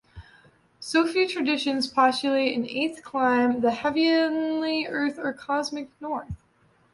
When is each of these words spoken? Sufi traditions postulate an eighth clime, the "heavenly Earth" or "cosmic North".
Sufi 0.79 1.27
traditions 1.27 1.85
postulate 1.85 2.57
an 2.57 2.65
eighth 2.67 3.03
clime, 3.03 3.59
the 3.61 3.69
"heavenly 3.69 4.87
Earth" 4.87 5.19
or 5.19 5.31
"cosmic 5.31 5.89
North". 6.01 6.43